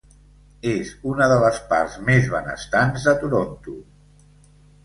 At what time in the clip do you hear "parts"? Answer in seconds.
1.73-1.99